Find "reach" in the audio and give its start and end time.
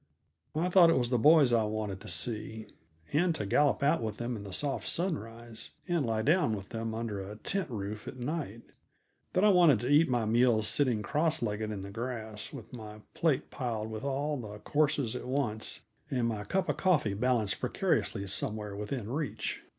19.07-19.61